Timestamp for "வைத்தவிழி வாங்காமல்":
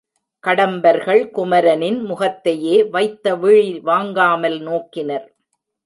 2.91-4.59